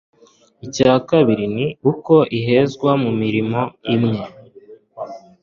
Icya 0.65 0.93
kabiri 1.09 1.45
ni 1.55 1.65
uko 1.91 2.15
ihezwa 2.39 2.91
mu 3.03 3.11
mirimo 3.21 3.61
imwe 3.95 4.21